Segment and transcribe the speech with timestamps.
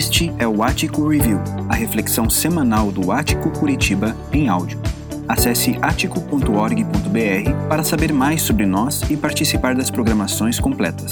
[0.00, 4.80] Este é o Ático Review, a reflexão semanal do Ático Curitiba em áudio.
[5.28, 11.10] Acesse atico.org.br para saber mais sobre nós e participar das programações completas.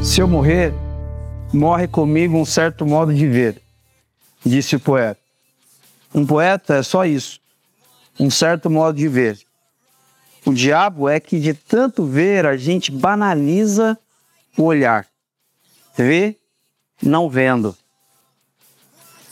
[0.00, 0.72] Se eu morrer,
[1.52, 3.60] morre comigo um certo modo de ver,
[4.46, 5.18] disse o poeta.
[6.14, 7.40] Um poeta é só isso,
[8.16, 9.36] um certo modo de ver.
[10.44, 13.98] O diabo é que de tanto ver a gente banaliza
[14.56, 15.06] o olhar.
[15.96, 16.36] Vê,
[17.02, 17.76] não vendo.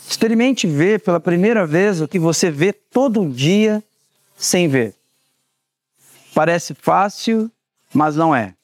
[0.09, 3.83] Experimente ver pela primeira vez o que você vê todo dia
[4.37, 4.95] sem ver.
[6.33, 7.51] Parece fácil,
[7.93, 8.55] mas não é.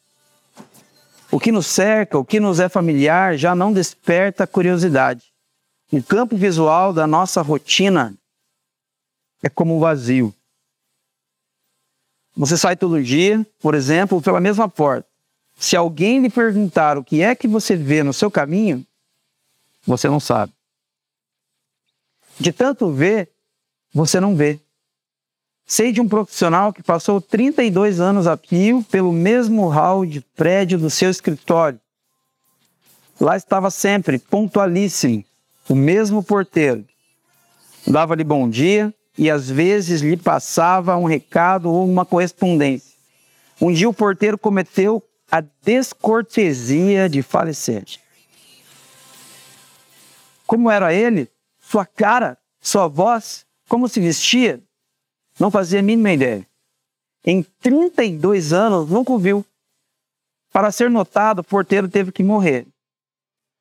[1.32, 5.26] O que nos cerca, o que nos é familiar, já não desperta curiosidade.
[5.92, 8.16] O campo visual da nossa rotina
[9.44, 10.34] é como vazio.
[12.40, 15.06] Você sai todo dia, por exemplo, pela mesma porta.
[15.58, 18.88] Se alguém lhe perguntar o que é que você vê no seu caminho,
[19.86, 20.54] você não sabe.
[22.40, 23.30] De tanto ver,
[23.94, 24.58] você não vê.
[25.66, 30.80] Sei de um profissional que passou 32 anos a fio pelo mesmo hall de prédio
[30.80, 31.78] do seu escritório.
[33.20, 35.26] Lá estava sempre, pontualíssimo,
[35.68, 36.86] o mesmo porteiro.
[37.86, 42.96] Dava-lhe bom dia, e às vezes lhe passava um recado ou uma correspondência.
[43.60, 47.84] Um dia o porteiro cometeu a descortesia de falecer.
[50.48, 51.28] Como era ele,
[51.60, 54.64] sua cara, sua voz, como se vestia,
[55.38, 56.48] não fazia a mínima ideia.
[57.26, 59.46] Em 32 anos, nunca viu.
[60.50, 62.66] Para ser notado, o porteiro teve que morrer.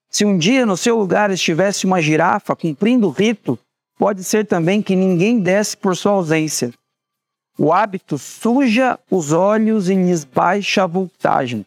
[0.08, 3.58] Se um dia no seu lugar estivesse uma girafa cumprindo o rito,
[3.98, 6.72] Pode ser também que ninguém desce por sua ausência.
[7.58, 11.66] O hábito suja os olhos e lhes baixa a voltagem.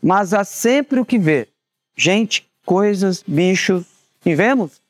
[0.00, 1.48] Mas há sempre o que ver.
[1.96, 3.84] Gente, coisas, bichos.
[4.24, 4.80] E vemos?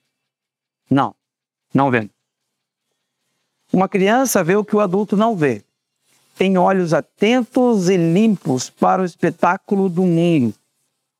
[0.91, 1.15] Não,
[1.73, 2.11] não vemos.
[3.73, 5.65] Uma criança vê o que o adulto não vê.
[6.37, 10.55] Tem olhos atentos e limpos para o espetáculo do mundo.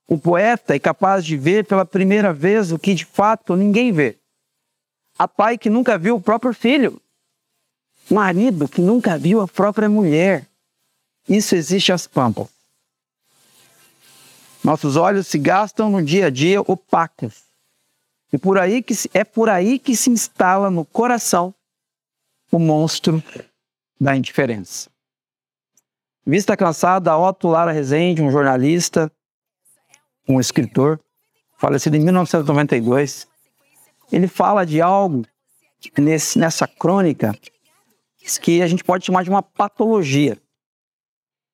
[0.07, 4.19] O poeta é capaz de ver pela primeira vez o que de fato ninguém vê.
[5.19, 7.01] Há pai que nunca viu o próprio filho,
[8.11, 10.47] marido que nunca viu a própria mulher.
[11.29, 12.49] Isso existe às pampas.
[14.63, 17.45] Nossos olhos se gastam no dia a dia opacos.
[18.33, 21.55] E por aí que se, é por aí que se instala no coração
[22.51, 23.23] o monstro
[24.01, 24.91] da indiferença.
[26.27, 29.13] Vista cansada, Otto Lara Rezende, um jornalista,
[30.29, 30.99] um escritor,
[31.59, 33.29] falecido em 1992,
[34.13, 35.25] ele fala de algo
[35.99, 37.37] nesse, nessa crônica
[38.41, 40.39] que a gente pode chamar de uma patologia.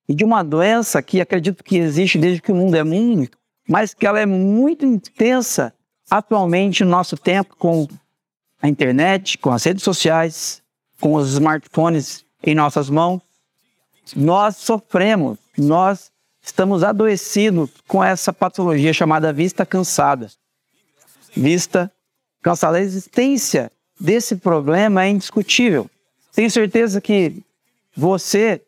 [0.09, 3.29] E de uma doença que acredito que existe desde que o mundo é mundo,
[3.69, 5.73] mas que ela é muito intensa
[6.11, 7.87] atualmente no nosso tempo com
[8.61, 10.63] a internet, com as redes sociais,
[11.01, 13.23] com os smartphones em nossas mãos.
[14.17, 16.11] Nós sofremos, nós
[16.43, 20.29] estamos adoecidos com essa patologia chamada vista cansada.
[21.37, 21.91] Vista
[22.43, 22.77] cansado.
[22.77, 25.89] A existência desse problema é indiscutível.
[26.33, 27.43] Tenho certeza que
[27.95, 28.63] você,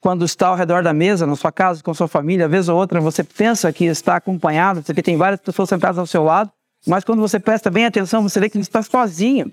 [0.00, 3.00] quando está ao redor da mesa, na sua casa, com sua família, vez ou outra,
[3.00, 6.50] você pensa que está acompanhado, porque tem várias pessoas sentadas ao seu lado,
[6.86, 9.52] mas quando você presta bem atenção, você vê que está sozinho.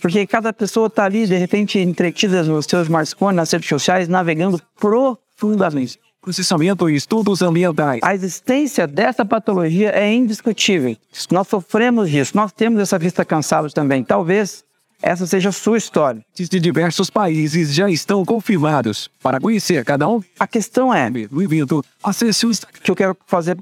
[0.00, 4.60] Porque cada pessoa está ali, de repente, entretida nos seus smartphones, nas redes sociais, navegando
[4.78, 8.00] profundamente processamento e estudos ambientais.
[8.02, 10.96] A existência dessa patologia é indiscutível.
[11.30, 14.04] Nós sofremos disso, nós temos essa vista cansada também.
[14.04, 14.64] Talvez
[15.02, 16.24] essa seja a sua história.
[16.34, 19.10] De diversos países já estão confirmados.
[19.22, 22.50] Para conhecer cada um, a questão é: bem-vindo, acesse o
[22.82, 23.56] que eu quero fazer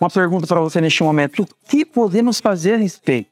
[0.00, 1.42] uma pergunta para você neste momento.
[1.42, 3.30] O que podemos fazer a respeito?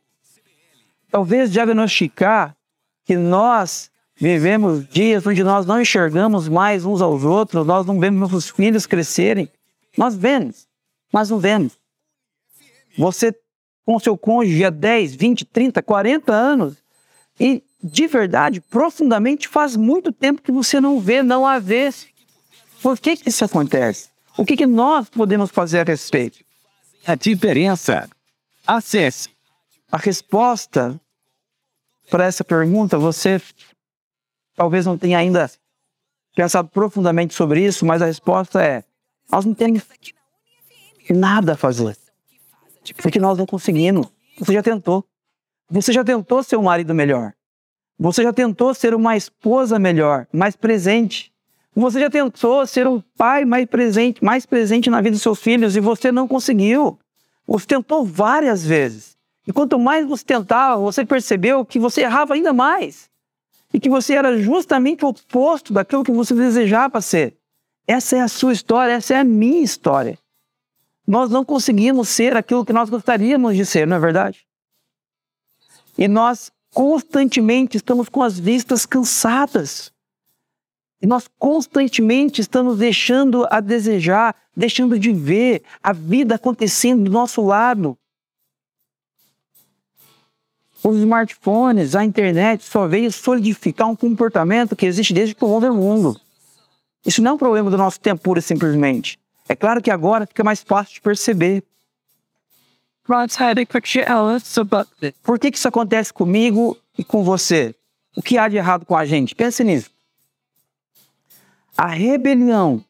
[1.10, 2.54] Talvez diagnosticar
[3.04, 3.90] que nós
[4.20, 8.86] Vivemos dias onde nós não enxergamos mais uns aos outros, nós não vemos nossos filhos
[8.86, 9.48] crescerem.
[9.96, 10.66] Nós vemos,
[11.12, 11.78] mas não vemos.
[12.96, 13.34] Você
[13.84, 16.76] com seu cônjuge há 10, 20, 30, 40 anos
[17.40, 21.90] e de verdade, profundamente, faz muito tempo que você não vê, não a vê.
[22.82, 24.08] Por que, que isso acontece?
[24.36, 26.38] O que, que nós podemos fazer a respeito?
[27.06, 28.08] A diferença.
[28.66, 29.30] Acesse.
[29.90, 31.00] A resposta
[32.10, 33.40] para essa pergunta você
[34.58, 35.48] talvez não tenha ainda
[36.34, 38.82] pensado profundamente sobre isso, mas a resposta é:
[39.30, 39.82] nós não temos
[41.08, 41.96] nada a fazer.
[43.00, 44.08] Porque nós não conseguimos.
[44.38, 45.04] Você já tentou.
[45.70, 47.32] Você já tentou ser um marido melhor.
[47.98, 51.32] Você já tentou ser uma esposa melhor, mais presente.
[51.74, 55.76] Você já tentou ser um pai mais presente, mais presente na vida dos seus filhos
[55.76, 56.98] e você não conseguiu.
[57.46, 59.16] Você tentou várias vezes.
[59.46, 63.08] E quanto mais você tentava, você percebeu que você errava ainda mais.
[63.72, 67.36] E que você era justamente o oposto daquilo que você desejava ser.
[67.86, 70.18] Essa é a sua história, essa é a minha história.
[71.06, 74.46] Nós não conseguimos ser aquilo que nós gostaríamos de ser, não é verdade?
[75.96, 79.90] E nós constantemente estamos com as vistas cansadas.
[81.00, 87.40] E nós constantemente estamos deixando a desejar, deixando de ver a vida acontecendo do nosso
[87.40, 87.96] lado.
[90.82, 95.66] Os smartphones, a internet só veio solidificar um comportamento que existe desde que o mundo
[95.66, 96.20] é mundo.
[97.04, 99.18] Isso não é um problema do nosso tempo, pura simplesmente.
[99.48, 101.64] É claro que agora fica mais fácil de perceber.
[105.22, 107.74] Por que, que isso acontece comigo e com você?
[108.14, 109.34] O que há de errado com a gente?
[109.34, 109.90] Pense nisso.
[111.76, 112.84] A rebelião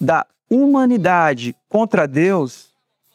[0.00, 2.68] da humanidade contra Deus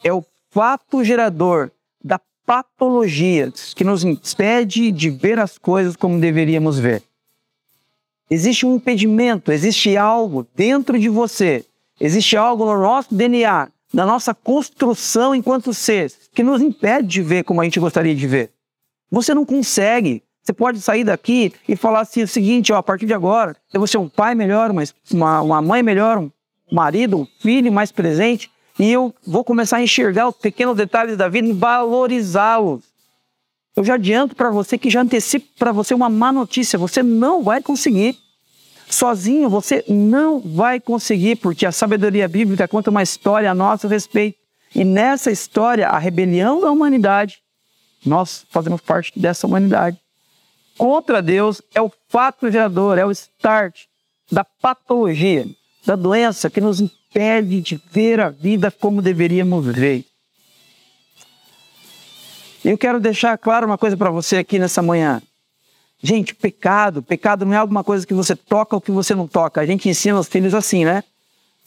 [0.03, 1.69] é o fato gerador
[2.03, 7.03] da patologia que nos impede de ver as coisas como deveríamos ver.
[8.31, 11.65] Existe um impedimento, existe algo dentro de você,
[11.99, 17.43] existe algo no nosso DNA, na nossa construção enquanto seres, que nos impede de ver
[17.43, 18.49] como a gente gostaria de ver.
[19.11, 20.23] Você não consegue.
[20.41, 23.81] Você pode sair daqui e falar assim o seguinte, ó, a partir de agora, eu
[23.81, 24.71] vou ser um pai melhor,
[25.11, 26.31] uma, uma mãe melhor, um
[26.71, 28.49] marido, um filho mais presente,
[28.79, 32.83] e eu vou começar a enxergar os pequenos detalhes da vida e valorizá-los.
[33.75, 37.43] Eu já adianto para você que já antecipo para você uma má notícia: você não
[37.43, 38.17] vai conseguir.
[38.89, 44.37] Sozinho você não vai conseguir, porque a sabedoria bíblica conta uma história a nosso respeito.
[44.73, 47.39] E nessa história, a rebelião da humanidade,
[48.05, 49.99] nós fazemos parte dessa humanidade.
[50.77, 53.85] Contra Deus é o fato gerador, é o start
[54.31, 55.45] da patologia,
[55.85, 56.79] da doença que nos
[57.17, 60.05] impede de ver a vida como deveríamos ver.
[62.63, 65.21] Eu quero deixar claro uma coisa para você aqui nessa manhã.
[65.99, 69.61] Gente, pecado, pecado não é alguma coisa que você toca ou que você não toca.
[69.61, 71.03] A gente ensina os filhos assim, né?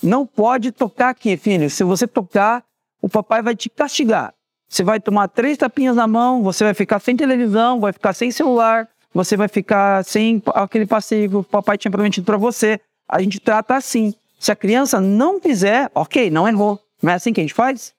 [0.00, 1.68] Não pode tocar aqui, filho.
[1.68, 2.62] Se você tocar,
[3.02, 4.32] o papai vai te castigar.
[4.68, 8.30] Você vai tomar três tapinhas na mão, você vai ficar sem televisão, vai ficar sem
[8.30, 12.80] celular, você vai ficar sem aquele passeio que o papai tinha prometido para você.
[13.08, 14.14] A gente trata assim.
[14.40, 16.80] Se a criança não fizer, ok, não errou.
[17.02, 17.92] Não é assim que a gente faz?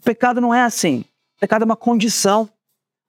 [0.00, 1.04] O pecado não é assim.
[1.38, 2.48] Pecado é uma condição.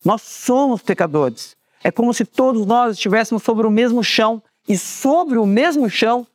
[0.04, 1.56] Nós somos pecadores.
[1.82, 4.44] É como se todos nós estivéssemos sobre o mesmo chão.
[4.68, 6.28] E sobre o mesmo chão,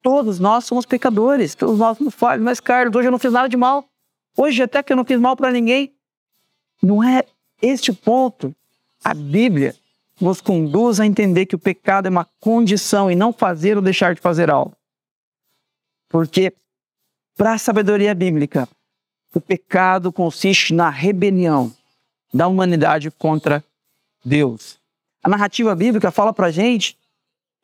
[0.00, 1.54] todos nós somos pecadores.
[1.54, 2.42] Todos nós somos falhos.
[2.42, 3.84] Mas, Carlos, hoje eu não fiz nada de mal.
[4.34, 5.92] Hoje, até que eu não fiz mal para ninguém.
[6.82, 7.24] Não é
[7.60, 8.54] este ponto.
[9.04, 9.76] A Bíblia
[10.18, 14.14] nos conduz a entender que o pecado é uma condição e não fazer ou deixar
[14.14, 14.74] de fazer algo.
[16.12, 16.52] Porque,
[17.38, 18.68] para a sabedoria bíblica,
[19.34, 21.72] o pecado consiste na rebelião
[22.32, 23.64] da humanidade contra
[24.22, 24.78] Deus.
[25.22, 26.98] A narrativa bíblica fala para gente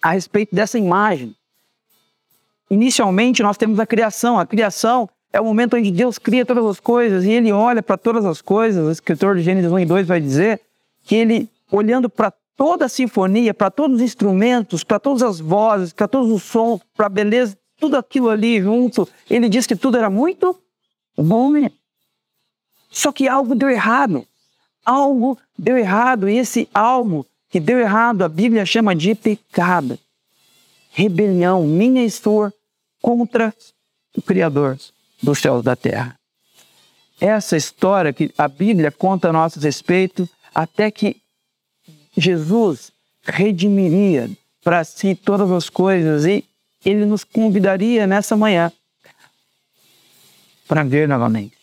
[0.00, 1.36] a respeito dessa imagem.
[2.70, 4.38] Inicialmente, nós temos a criação.
[4.38, 7.98] A criação é o momento onde Deus cria todas as coisas e ele olha para
[7.98, 8.86] todas as coisas.
[8.86, 10.62] O escritor de Gênesis 1 e 2 vai dizer
[11.04, 15.92] que ele, olhando para toda a sinfonia, para todos os instrumentos, para todas as vozes,
[15.92, 19.96] para todos os sons, para a beleza, tudo aquilo ali junto, ele diz que tudo
[19.96, 20.60] era muito
[21.16, 21.72] bom mesmo.
[22.90, 24.26] Só que algo deu errado.
[24.84, 26.28] Algo deu errado.
[26.28, 29.98] E esse algo que deu errado, a Bíblia chama de pecado.
[30.90, 32.52] Rebelião minha e sua
[33.00, 33.54] contra
[34.16, 34.78] o Criador
[35.22, 36.18] dos céus e da terra.
[37.20, 41.16] Essa história que a Bíblia conta a nosso respeito, até que
[42.16, 42.92] Jesus
[43.22, 44.30] redimiria
[44.62, 46.44] para si todas as coisas e
[46.90, 48.72] ele nos convidaria nessa manhã
[50.66, 51.56] para ver novamente.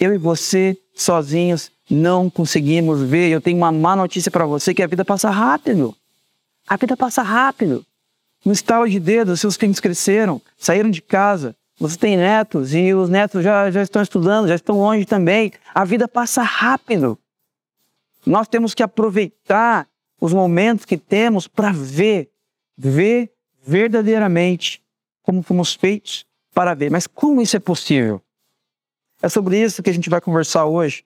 [0.00, 3.30] Eu e você, sozinhos, não conseguimos ver.
[3.30, 5.94] Eu tenho uma má notícia para você que a vida passa rápido.
[6.66, 7.84] A vida passa rápido.
[8.44, 13.08] No estalo de dedos, seus filhos cresceram, saíram de casa, você tem netos e os
[13.08, 15.52] netos já, já estão estudando, já estão longe também.
[15.74, 17.18] A vida passa rápido.
[18.26, 19.86] Nós temos que aproveitar
[20.20, 22.30] os momentos que temos para ver,
[22.76, 24.82] ver verdadeiramente
[25.22, 26.90] como fomos feitos para ver.
[26.90, 28.20] Mas como isso é possível?
[29.22, 31.04] É sobre isso que a gente vai conversar hoje,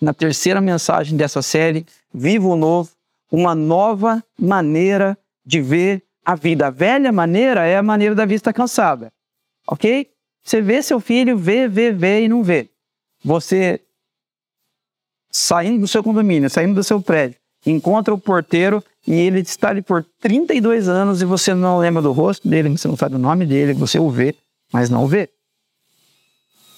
[0.00, 2.90] na terceira mensagem dessa série, Vivo o Novo,
[3.30, 6.66] uma nova maneira de ver a vida.
[6.66, 9.12] A velha maneira é a maneira da vista cansada,
[9.66, 10.10] ok?
[10.42, 12.70] Você vê seu filho, vê, vê, vê e não vê.
[13.24, 13.80] Você
[15.30, 19.82] saindo do seu condomínio, saindo do seu prédio, encontra o porteiro e ele está ali
[19.82, 23.46] por 32 anos e você não lembra do rosto dele, você não sabe o nome
[23.46, 24.34] dele, você o vê,
[24.72, 25.28] mas não o vê.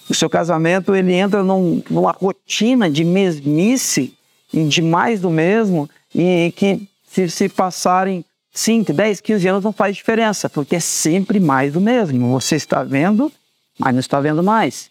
[0.08, 4.14] O seu casamento ele entra num, numa rotina de mesmice
[4.52, 9.72] e de mais do mesmo e que se, se passarem 5, 10, 15 anos não
[9.72, 12.30] faz diferença, porque é sempre mais do mesmo.
[12.32, 13.32] Você está vendo,
[13.78, 14.90] mas não está vendo mais.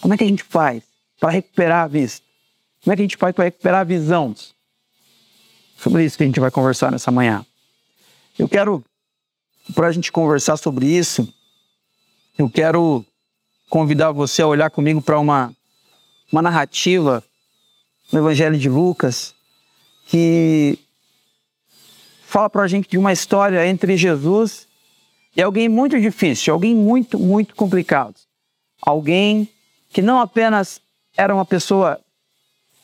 [0.00, 0.82] Como é que a gente faz
[1.18, 2.22] para recuperar a vista?
[2.82, 4.34] Como é que a gente faz para recuperar a visão?
[5.76, 7.44] Sobre isso que a gente vai conversar nessa manhã.
[8.38, 8.84] Eu quero,
[9.74, 11.32] para a gente conversar sobre isso,
[12.36, 13.04] eu quero
[13.68, 15.54] convidar você a olhar comigo para uma,
[16.30, 17.22] uma narrativa
[18.12, 19.34] no Evangelho de Lucas
[20.06, 20.78] que
[22.24, 24.66] fala para a gente de uma história entre Jesus
[25.36, 28.14] e alguém muito difícil, alguém muito, muito complicado.
[28.80, 29.48] Alguém
[29.90, 30.80] que não apenas
[31.16, 32.00] era uma pessoa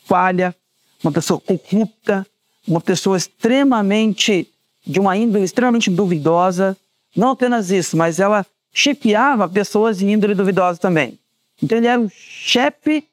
[0.05, 0.55] falha,
[1.03, 2.27] uma pessoa corrupta,
[2.67, 4.49] uma pessoa extremamente,
[4.87, 6.77] de uma índole extremamente duvidosa.
[7.15, 11.19] Não apenas isso, mas ela chefiava pessoas de índole duvidosa também.
[11.63, 13.07] Então ele era o chefe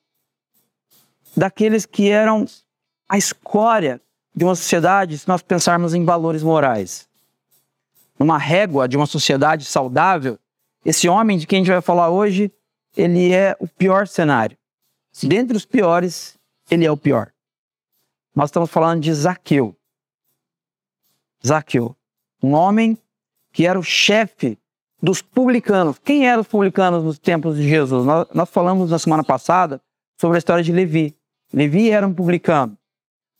[1.35, 2.45] daqueles que eram
[3.07, 4.01] a escória
[4.35, 7.07] de uma sociedade se nós pensarmos em valores morais.
[8.19, 10.37] Numa régua de uma sociedade saudável,
[10.85, 12.51] esse homem de quem a gente vai falar hoje,
[12.95, 14.57] ele é o pior cenário.
[15.23, 16.37] Dentre os piores,
[16.69, 17.31] ele é o pior.
[18.37, 19.75] Nós estamos falando de Zaqueu.
[21.43, 21.95] Zaqueu,
[22.43, 22.95] um homem
[23.51, 24.59] que era o chefe
[25.01, 25.97] dos publicanos.
[25.97, 28.05] Quem eram os publicanos nos tempos de Jesus?
[28.05, 29.81] Nós, nós falamos na semana passada
[30.21, 31.17] sobre a história de Levi.
[31.51, 32.77] Levi era um publicano.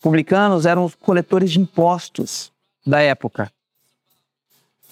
[0.02, 2.52] Publicanos eram os coletores de impostos
[2.84, 3.54] da época.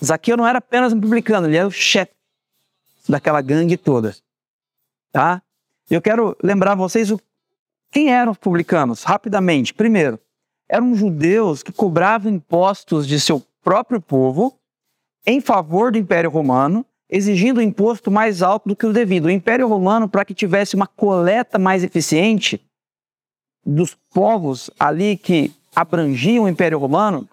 [0.03, 2.13] Zaqueu não era apenas um publicano, ele era o chefe
[3.09, 4.15] daquela gangue toda.
[5.12, 5.41] Tá?
[5.89, 7.19] Eu quero lembrar vocês o,
[7.91, 9.73] quem eram os publicanos, rapidamente.
[9.73, 10.19] Primeiro,
[10.69, 14.57] eram judeus que cobravam impostos de seu próprio povo
[15.25, 19.25] em favor do Império Romano, exigindo um imposto mais alto do que o devido.
[19.25, 22.61] O Império Romano, para que tivesse uma coleta mais eficiente,
[23.65, 27.27] dos povos ali que abrangiam o Império Romano,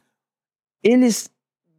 [0.82, 1.30] eles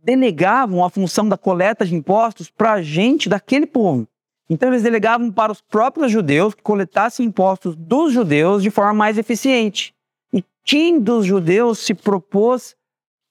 [0.03, 4.07] delegavam a função da coleta de impostos para a gente daquele povo.
[4.49, 9.17] Então eles delegavam para os próprios judeus que coletassem impostos dos judeus de forma mais
[9.17, 9.93] eficiente.
[10.33, 12.75] E quem dos judeus se propôs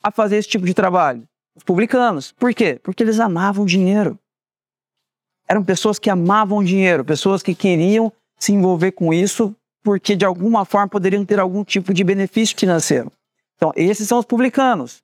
[0.02, 1.28] a fazer esse tipo de trabalho?
[1.54, 2.32] Os publicanos.
[2.32, 2.80] Por quê?
[2.82, 4.18] Porque eles amavam dinheiro.
[5.46, 10.64] Eram pessoas que amavam dinheiro, pessoas que queriam se envolver com isso porque de alguma
[10.64, 13.10] forma poderiam ter algum tipo de benefício financeiro.
[13.56, 15.02] Então, esses são os publicanos.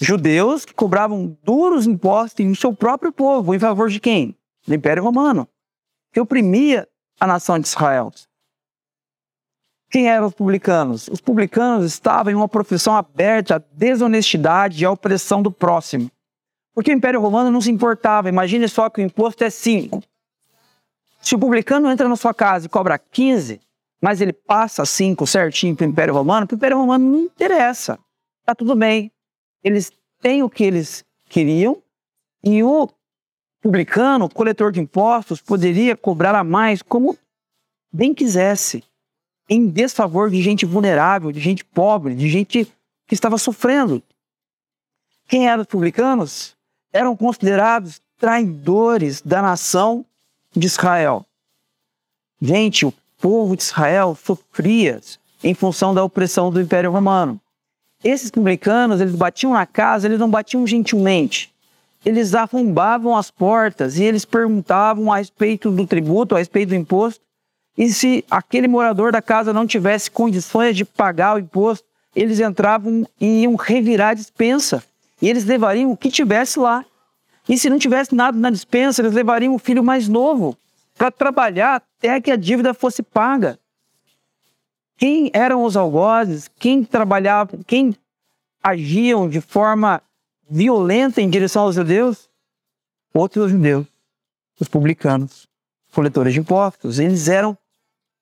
[0.00, 4.34] Judeus que cobravam duros impostos em seu próprio povo, em favor de quem?
[4.66, 5.48] Do Império Romano,
[6.12, 6.88] que oprimia
[7.18, 8.12] a nação de Israel.
[9.90, 11.08] Quem eram os publicanos?
[11.08, 16.10] Os publicanos estavam em uma profissão aberta à desonestidade e à opressão do próximo.
[16.74, 18.28] Porque o Império Romano não se importava.
[18.28, 20.02] Imagine só que o imposto é 5.
[21.20, 23.60] Se o publicano entra na sua casa e cobra 15,
[24.02, 27.98] mas ele passa cinco certinho para o Império Romano, para o Império Romano não interessa.
[28.40, 29.12] Está tudo bem.
[29.62, 31.80] Eles têm o que eles queriam
[32.42, 32.88] e o
[33.62, 37.16] publicano, coletor de impostos, poderia cobrar a mais como
[37.92, 38.82] bem quisesse,
[39.48, 42.64] em desfavor de gente vulnerável, de gente pobre, de gente
[43.06, 44.02] que estava sofrendo.
[45.28, 46.56] Quem eram os publicanos?
[46.92, 50.04] Eram considerados traidores da nação
[50.54, 51.24] de Israel.
[52.40, 55.00] Gente, o povo de Israel sofria
[55.44, 57.40] em função da opressão do Império Romano.
[58.02, 61.51] Esses publicanos, eles batiam na casa, eles não batiam gentilmente.
[62.04, 67.20] Eles arrombavam as portas e eles perguntavam a respeito do tributo, a respeito do imposto.
[67.78, 73.06] E se aquele morador da casa não tivesse condições de pagar o imposto, eles entravam
[73.20, 74.82] e iam revirar a dispensa.
[75.20, 76.84] E eles levariam o que tivesse lá.
[77.48, 80.56] E se não tivesse nada na dispensa, eles levariam o filho mais novo
[80.96, 83.58] para trabalhar até que a dívida fosse paga.
[84.98, 86.50] Quem eram os algozes?
[86.58, 87.58] Quem trabalhava?
[87.66, 87.96] Quem
[88.62, 90.02] agiam de forma
[90.52, 92.28] violenta em direção aos judeus?
[93.14, 93.86] Outros judeus,
[94.60, 95.48] os publicanos,
[95.94, 96.98] coletores de impostos.
[96.98, 97.56] Eles eram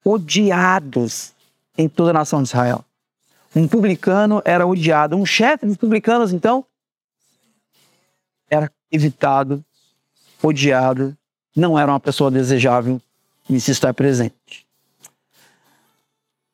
[0.04, 1.32] odiados
[1.76, 2.84] em toda a nação de Israel.
[3.54, 5.16] Um publicano era odiado.
[5.16, 6.64] Um chefe dos publicanos, então,
[8.49, 9.64] era evitado,
[10.40, 11.16] odiado
[11.54, 13.02] não era uma pessoa desejável
[13.49, 14.66] em se estar presente.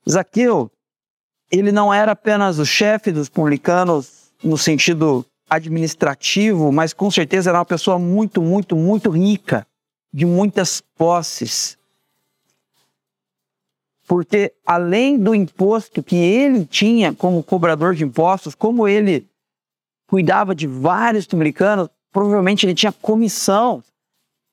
[0.09, 0.71] Zaqueu,
[1.51, 7.59] ele não era apenas o chefe dos publicanos no sentido administrativo, mas com certeza era
[7.59, 9.67] uma pessoa muito, muito, muito rica,
[10.13, 11.79] de muitas posses.
[14.07, 19.27] Porque além do imposto que ele tinha como cobrador de impostos, como ele
[20.07, 23.83] cuidava de vários publicanos, provavelmente ele tinha comissão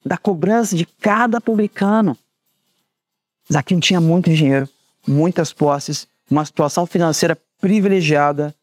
[0.05, 2.17] da cobrança de cada publicano.
[3.51, 4.67] Zaqueu tinha muito dinheiro,
[5.07, 8.55] muitas posses, uma situação financeira privilegiada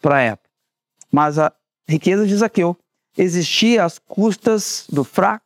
[0.00, 0.50] para a época.
[1.10, 1.52] Mas a
[1.88, 2.76] riqueza de Zaqueu
[3.16, 5.44] existia às custas do fraco,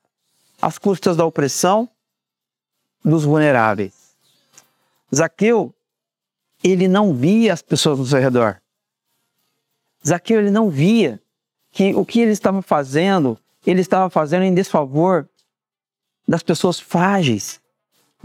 [0.60, 1.88] às custas da opressão
[3.04, 4.14] dos vulneráveis.
[5.14, 5.74] Zaqueu,
[6.62, 8.60] ele não via as pessoas ao seu redor.
[10.06, 11.20] Zaqueu, ele não via
[11.70, 15.28] que o que ele estava fazendo, ele estava fazendo em desfavor
[16.26, 17.60] das pessoas frágeis.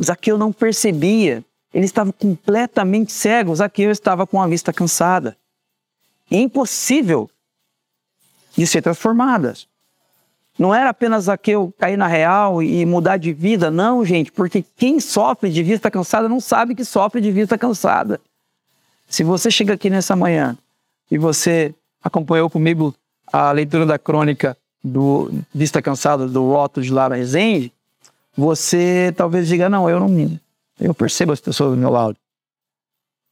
[0.01, 1.43] Zaqueu não percebia,
[1.73, 3.55] ele estava completamente cego.
[3.55, 5.37] Zaqueu estava com a vista cansada.
[6.29, 7.29] Impossível
[8.55, 9.67] de ser transformadas.
[10.57, 14.99] Não era apenas Zaqueu cair na real e mudar de vida, não, gente, porque quem
[14.99, 18.21] sofre de vista cansada não sabe que sofre de vista cansada.
[19.07, 20.57] Se você chega aqui nessa manhã
[21.11, 22.95] e você acompanhou comigo
[23.31, 27.73] a leitura da crônica do Vista Cansada do Otto de Lara Rezende,
[28.37, 30.07] você talvez diga, não, eu não
[30.79, 32.15] eu percebo as pessoas do meu lado.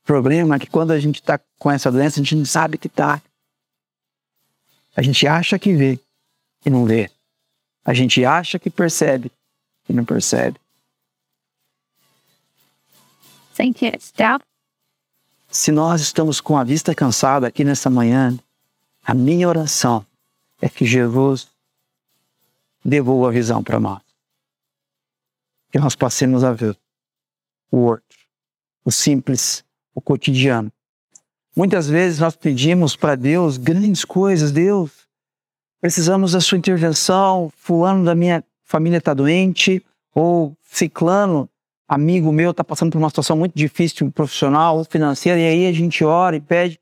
[0.04, 2.78] O problema é que quando a gente está com essa doença, a gente não sabe
[2.78, 3.22] que está.
[4.96, 6.00] A gente acha que vê
[6.66, 7.10] e não vê.
[7.84, 9.32] A gente acha que percebe
[9.90, 10.60] e não percebe.
[15.50, 18.38] Se nós estamos com a vista cansada aqui nessa manhã,
[19.04, 20.06] a minha oração
[20.62, 21.48] é que Jesus
[22.84, 24.02] devolva a visão para nós.
[25.72, 26.78] Que nós passemos a ver
[27.70, 28.18] o outro,
[28.84, 30.72] o simples, o cotidiano.
[31.56, 34.52] Muitas vezes nós pedimos para Deus grandes coisas.
[34.52, 34.92] Deus,
[35.80, 37.52] precisamos da sua intervenção.
[37.56, 41.48] Fulano da minha família está doente, ou ciclano,
[41.88, 46.04] amigo meu, está passando por uma situação muito difícil profissional financeira, e aí a gente
[46.04, 46.80] ora e pede.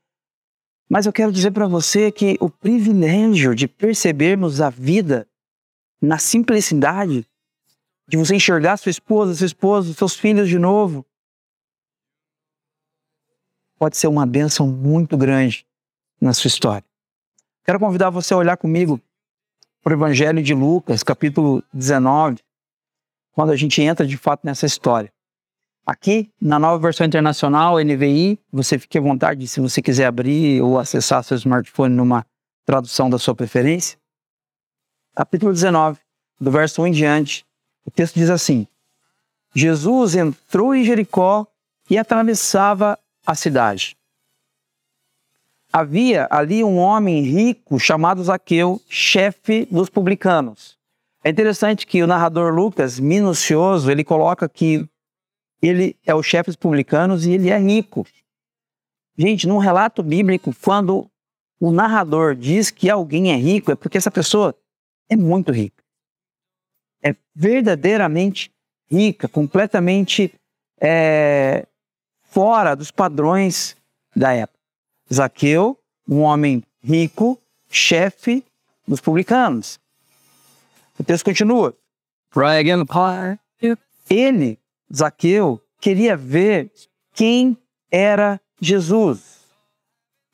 [0.88, 5.26] Mas eu quero dizer para você que o privilégio de percebermos a vida
[6.00, 7.26] na simplicidade,
[8.08, 11.04] de você enxergar sua esposa, seu esposo, seus filhos de novo,
[13.82, 15.66] pode ser uma bênção muito grande
[16.20, 16.84] na sua história.
[17.64, 19.00] Quero convidar você a olhar comigo
[19.82, 22.38] para o Evangelho de Lucas, capítulo 19,
[23.32, 25.12] quando a gente entra de fato nessa história.
[25.84, 30.78] Aqui, na nova versão internacional, NVI, você fique à vontade se você quiser abrir ou
[30.78, 32.24] acessar seu smartphone numa
[32.64, 33.98] tradução da sua preferência.
[35.12, 35.98] Capítulo 19,
[36.40, 37.44] do verso 1 em diante,
[37.84, 38.64] o texto diz assim:
[39.52, 41.48] Jesus entrou em Jericó
[41.90, 43.96] e atravessava a cidade.
[45.72, 50.78] Havia ali um homem rico chamado Zaqueu, chefe dos publicanos.
[51.24, 54.86] É interessante que o narrador Lucas, minucioso, ele coloca que
[55.62, 58.04] ele é o chefe dos publicanos e ele é rico.
[59.16, 61.08] Gente, num relato bíblico, quando
[61.60, 64.54] o narrador diz que alguém é rico, é porque essa pessoa
[65.08, 65.82] é muito rica.
[67.02, 68.50] É verdadeiramente
[68.90, 70.34] rica, completamente
[70.80, 71.66] é,
[72.32, 73.76] fora dos padrões
[74.16, 74.58] da época.
[75.12, 78.42] Zaqueu, um homem rico, chefe
[78.88, 79.78] dos publicanos.
[80.98, 81.76] O texto continua.
[84.08, 84.58] Ele,
[84.94, 86.72] Zaqueu, queria ver
[87.12, 87.56] quem
[87.90, 89.42] era Jesus.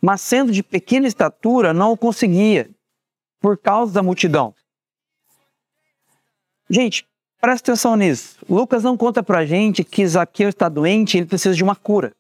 [0.01, 2.71] Mas sendo de pequena estatura, não o conseguia,
[3.41, 4.55] por causa da multidão.
[6.71, 7.08] Gente,
[7.41, 8.37] Presta atenção nisso.
[8.49, 12.13] Lucas não conta pra gente que Zaqueu está doente e ele precisa de uma cura.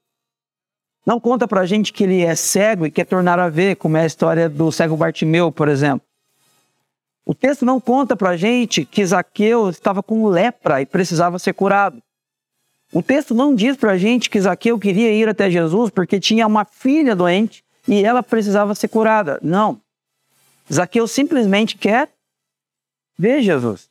[1.04, 4.02] Não conta pra gente que ele é cego e quer tornar a ver, como é
[4.02, 6.06] a história do cego Bartimeu, por exemplo.
[7.24, 12.00] O texto não conta pra gente que Zaqueu estava com lepra e precisava ser curado.
[12.92, 16.64] O texto não diz pra gente que Zaqueu queria ir até Jesus porque tinha uma
[16.64, 19.38] filha doente e ela precisava ser curada.
[19.42, 19.80] Não.
[20.72, 22.08] Zaqueu simplesmente quer
[23.18, 23.87] ver Jesus.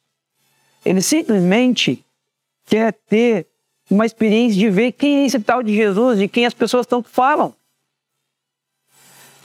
[0.85, 2.03] Ele simplesmente
[2.65, 3.47] quer ter
[3.89, 7.09] uma experiência de ver quem é esse tal de Jesus, de quem as pessoas tanto
[7.09, 7.53] falam.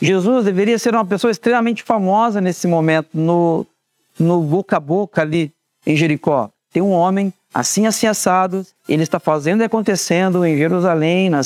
[0.01, 3.64] Jesus deveria ser uma pessoa extremamente famosa nesse momento, no,
[4.18, 5.53] no boca a boca ali
[5.87, 6.51] em Jericó.
[6.73, 11.40] Tem um homem assim, assim assado, ele está fazendo e acontecendo em Jerusalém, na,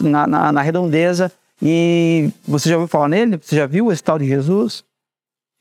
[0.00, 3.38] na, na, na redondeza, e você já ouviu falar nele?
[3.38, 4.84] Você já viu esse tal de Jesus?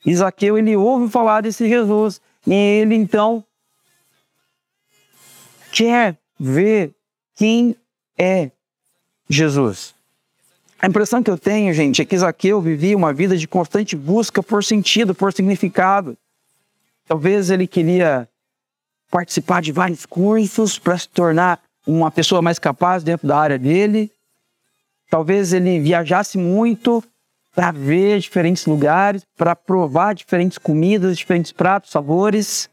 [0.06, 3.44] Isaqueu, ele ouve falar desse Jesus, e ele então
[5.76, 6.96] quer ver
[7.36, 7.76] quem
[8.18, 8.50] é
[9.30, 9.94] Jesus.
[10.82, 14.42] A impressão que eu tenho, gente, é que Zaqueu vivia uma vida de constante busca
[14.42, 16.18] por sentido, por significado.
[17.06, 18.28] Talvez ele queria
[19.12, 24.10] participar de vários cursos para se tornar uma pessoa mais capaz dentro da área dele.
[25.10, 27.04] Talvez ele viajasse muito
[27.54, 32.70] para ver diferentes lugares, para provar diferentes comidas, diferentes pratos, sabores.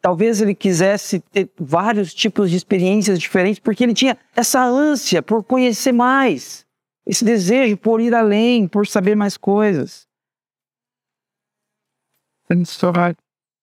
[0.00, 5.42] Talvez ele quisesse ter vários tipos de experiências diferentes, porque ele tinha essa ânsia por
[5.42, 6.64] conhecer mais,
[7.04, 10.06] esse desejo por ir além, por saber mais coisas.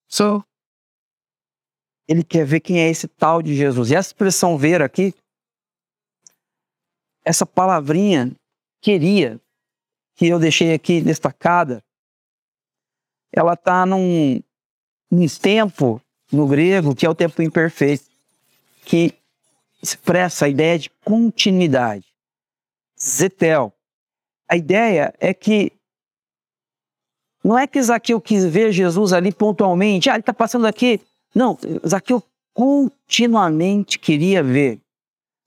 [0.08, 0.44] So,
[2.08, 3.90] ele quer ver quem é esse tal de Jesus.
[3.90, 5.14] E essa expressão ver aqui,
[7.24, 8.36] essa palavrinha
[8.82, 9.40] queria,
[10.16, 11.84] que eu deixei aqui destacada,
[13.34, 14.40] ela está num,
[15.12, 18.06] num tempo no grego que é o tempo imperfeito,
[18.84, 19.14] que
[19.82, 22.06] expressa a ideia de continuidade.
[23.00, 23.74] Zetel.
[24.50, 25.72] A ideia é que
[27.44, 31.00] não é que Zaqueu quis ver Jesus ali pontualmente, ah, ele está passando aqui.
[31.34, 31.58] Não,
[31.88, 34.80] Zaqueu continuamente queria ver.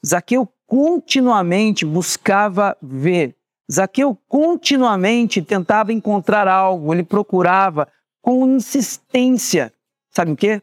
[0.07, 3.35] Zaqueu continuamente buscava ver.
[3.71, 7.89] Zaqueu continuamente tentava encontrar algo, ele procurava
[8.23, 9.73] com insistência.
[10.11, 10.63] Sabe o quê?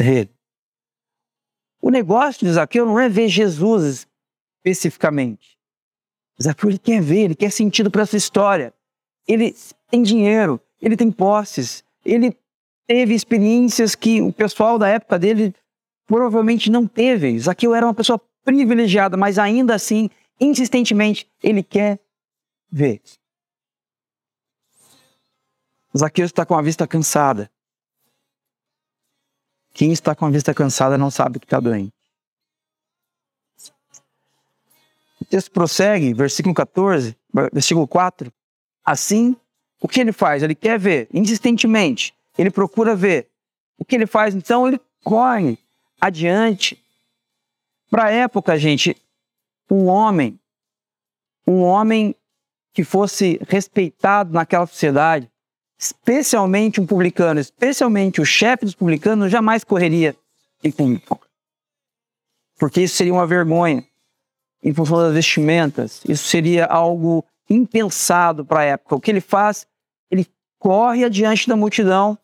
[0.00, 0.30] Ver.
[1.82, 4.08] O negócio de Zaqueu não é ver Jesus
[4.56, 5.58] especificamente.
[6.42, 8.72] Zaqueu ele quer ver, ele quer sentido para essa história.
[9.28, 9.54] Ele
[9.90, 12.34] tem dinheiro, ele tem posses, ele
[12.86, 15.54] teve experiências que o pessoal da época dele
[16.06, 17.38] provavelmente não teve.
[17.38, 20.08] Zaqueu era uma pessoa privilegiada, mas ainda assim
[20.40, 22.00] insistentemente, ele quer
[22.72, 23.02] ver.
[25.96, 27.50] Zaqueu está com a vista cansada.
[29.72, 31.92] Quem está com a vista cansada não sabe que está doente.
[35.20, 37.16] O texto prossegue, versículo 14,
[37.52, 38.32] versículo 4.
[38.84, 39.36] Assim,
[39.80, 40.42] o que ele faz?
[40.42, 42.14] Ele quer ver, insistentemente.
[42.36, 43.28] Ele procura ver.
[43.78, 44.34] O que ele faz?
[44.34, 45.58] Então, ele corre
[46.00, 46.82] adiante.
[47.90, 48.96] Para a época, gente,
[49.70, 50.38] um homem,
[51.46, 52.14] um homem
[52.72, 55.30] que fosse respeitado naquela sociedade,
[55.80, 60.14] especialmente um publicano, especialmente o chefe dos publicanos, jamais correria
[60.62, 61.18] em público.
[62.58, 63.82] Porque isso seria uma vergonha
[64.62, 68.94] em função das vestimentas, isso seria algo impensado para a época.
[68.94, 69.66] O que ele faz?
[70.10, 70.26] Ele
[70.58, 72.18] corre adiante da multidão,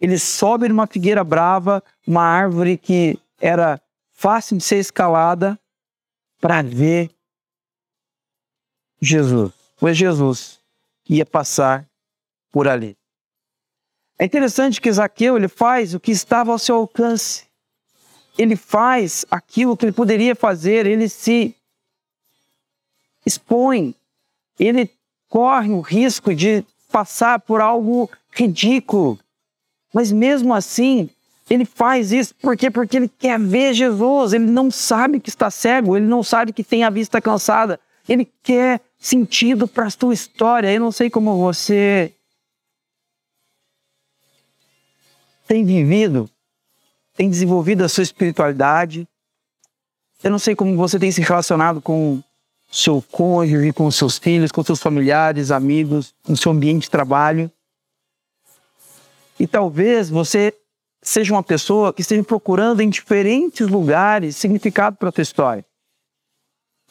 [0.00, 5.58] ele sobe numa figueira brava, uma árvore que era fácil de ser escalada,
[6.40, 7.10] para ver
[9.02, 9.52] Jesus.
[9.76, 10.60] Foi Jesus
[11.08, 11.86] ia passar
[12.52, 12.99] por ali.
[14.20, 17.44] É interessante que Zaqueu ele faz o que estava ao seu alcance.
[18.36, 21.56] Ele faz aquilo que ele poderia fazer, ele se
[23.24, 23.94] expõe,
[24.58, 24.90] ele
[25.26, 29.18] corre o risco de passar por algo ridículo.
[29.90, 31.08] Mas mesmo assim,
[31.48, 32.70] ele faz isso por quê?
[32.70, 34.34] Porque ele quer ver Jesus.
[34.34, 37.80] Ele não sabe que está cego, ele não sabe que tem a vista cansada.
[38.06, 40.70] Ele quer sentido para a sua história.
[40.70, 42.12] Eu não sei como você
[45.50, 46.30] tem vivido,
[47.16, 49.08] tem desenvolvido a sua espiritualidade.
[50.22, 52.22] Eu não sei como você tem se relacionado com
[52.70, 57.50] seu cônjuge, com seus filhos, com seus familiares, amigos, no seu ambiente de trabalho.
[59.40, 60.54] E talvez você
[61.02, 65.64] seja uma pessoa que esteja procurando em diferentes lugares significado para a tua história.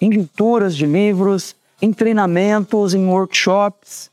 [0.02, 4.12] Em leituras de livros, em treinamentos, em workshops,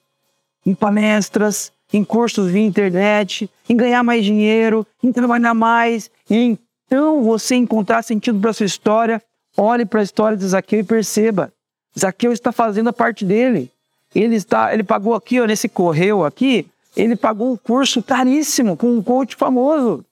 [0.65, 6.11] em palestras, em cursos via internet, em ganhar mais dinheiro, em trabalhar mais.
[6.31, 9.23] E então você encontrar sentido para sua história,
[9.57, 11.53] olhe para a história de Zaqueu e perceba.
[11.99, 13.71] Zaqueu está fazendo a parte dele.
[14.15, 18.97] Ele está, ele pagou aqui, ó, nesse correio aqui, ele pagou um curso caríssimo com
[18.97, 20.05] um coach famoso.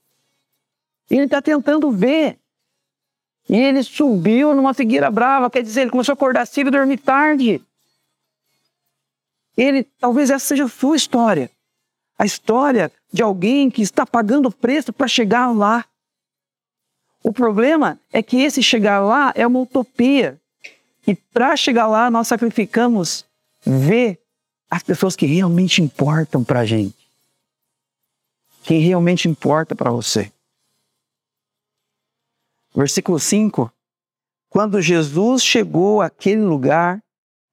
[1.11, 2.39] Ele está tentando ver.
[3.49, 6.99] E ele subiu numa figueira brava, quer dizer, ele começou a acordar cedo e dormir
[6.99, 7.63] tarde.
[9.57, 11.51] Ele, talvez essa seja a sua história.
[12.19, 15.85] A história de alguém que está pagando preço para chegar lá.
[17.23, 20.41] O problema é que esse chegar lá é uma utopia.
[21.07, 23.25] E para chegar lá, nós sacrificamos
[23.65, 24.21] ver
[24.71, 26.97] as pessoas que realmente importam para a gente.
[28.63, 30.33] Quem realmente importa para você.
[32.75, 33.71] Versículo 5.
[34.49, 37.03] Quando Jesus chegou àquele lugar,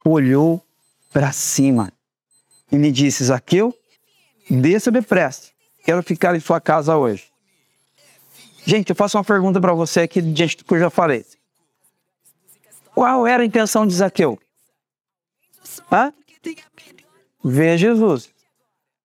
[0.06, 0.65] olhou
[1.12, 1.91] para cima
[2.71, 3.76] e lhe disse: Zaqueu,
[4.60, 5.50] desça depressa,
[5.84, 7.32] quero ficar em sua casa hoje.
[8.66, 11.26] Gente, eu faço uma pergunta para você aqui diante do que eu já falei.
[12.94, 14.38] Qual era a intenção de Zaqueu?
[15.92, 16.14] Hã?
[17.44, 18.30] ver Jesus.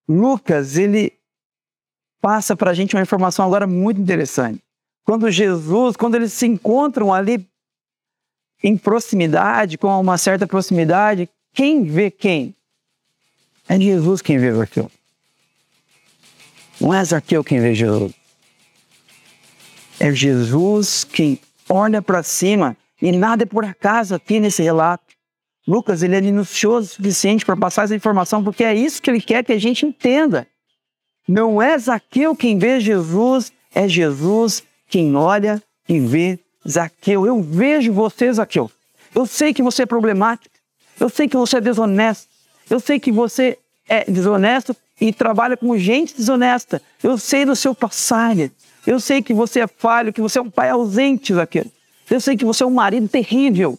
[0.09, 1.13] Lucas, ele
[2.21, 4.63] passa para a gente uma informação agora muito interessante.
[5.05, 7.47] quando Jesus, quando eles se encontram ali
[8.63, 12.55] em proximidade, com uma certa proximidade, quem vê quem?
[13.69, 14.91] É Jesus quem vê Zaqueu.
[16.81, 18.13] Não é Zaqueu quem vê Jesus.
[19.99, 25.15] É Jesus quem olha para cima e nada é por acaso aqui nesse relato.
[25.67, 29.21] Lucas, ele é minucioso o suficiente para passar essa informação, porque é isso que ele
[29.21, 30.47] quer que a gente entenda.
[31.27, 37.27] Não é Zaqueu quem vê Jesus, é Jesus quem olha e vê Zaqueu.
[37.27, 38.71] Eu vejo você, Zaqueu.
[39.15, 40.55] Eu sei que você é problemático.
[41.01, 42.29] Eu sei que você é desonesto.
[42.71, 43.59] Eu sei que você
[43.89, 46.81] é desonesto e trabalha com gente desonesta.
[47.03, 48.51] Eu sei do seu passado.
[48.87, 51.67] Eu sei que você é falho, que você é um pai ausente, Zaqueu.
[52.09, 53.79] Eu sei que você é um marido terrível.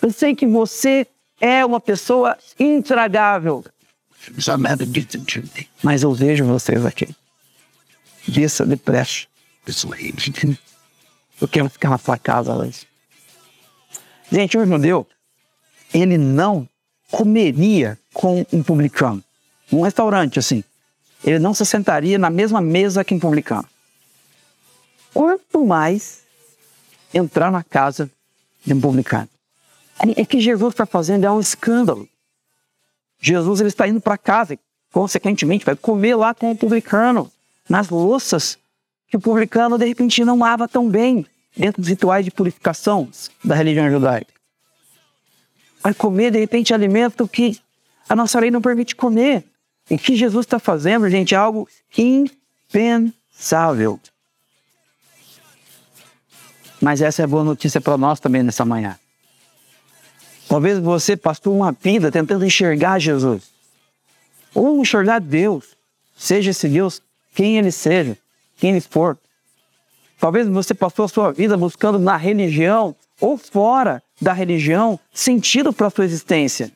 [0.00, 1.06] Eu sei que você
[1.40, 3.64] é uma pessoa intragável.
[5.82, 7.08] Mas eu vejo vocês aqui.
[8.28, 9.26] Desça depressa.
[11.40, 12.86] Eu quero ficar na sua casa hoje.
[14.30, 15.06] Gente, o judeu,
[15.92, 16.68] ele não
[17.10, 19.22] comeria com um publicano.
[19.70, 20.64] Num restaurante, assim.
[21.22, 23.68] Ele não se sentaria na mesma mesa que um publicano.
[25.12, 26.22] Quanto mais
[27.12, 28.10] entrar na casa
[28.64, 29.28] de um publicano.
[30.16, 32.08] É que Jesus está fazendo é um escândalo.
[33.20, 34.58] Jesus ele está indo para casa,
[34.92, 37.30] consequentemente vai comer lá com o publicano,
[37.68, 38.58] nas louças
[39.08, 43.10] que o publicano de repente não lava tão bem dentro dos rituais de purificação
[43.44, 44.32] da religião judaica.
[45.82, 47.60] Vai comer de repente alimento que
[48.08, 49.44] a nossa lei não permite comer.
[49.90, 53.98] O que Jesus está fazendo, gente, é algo impensável.
[56.80, 58.96] Mas essa é boa notícia para nós também nessa manhã.
[60.48, 63.50] Talvez você passou uma vida tentando enxergar Jesus.
[64.54, 65.76] Ou enxergar Deus.
[66.16, 67.02] Seja esse Deus
[67.34, 68.16] quem ele seja,
[68.58, 69.18] quem ele for.
[70.18, 75.86] Talvez você passou a sua vida buscando na religião ou fora da religião sentido para
[75.86, 76.72] a sua existência.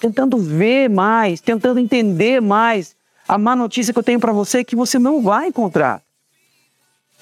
[0.00, 2.94] Tentando ver mais, tentando entender mais.
[3.26, 6.02] A má notícia que eu tenho para você é que você não vai encontrar.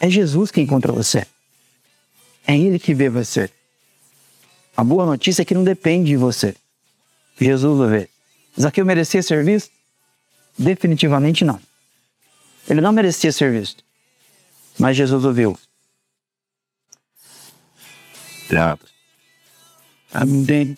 [0.00, 1.26] É Jesus que encontra você.
[2.46, 3.50] É Ele que vê você.
[4.76, 6.54] A boa notícia é que não depende de você.
[7.40, 8.08] Jesus o vê.
[8.60, 9.70] Zaqueu merecia ser visto?
[10.58, 11.60] Definitivamente não.
[12.68, 13.84] Ele não merecia ser visto.
[14.78, 15.58] Mas Jesus o viu.
[20.12, 20.76] Amém.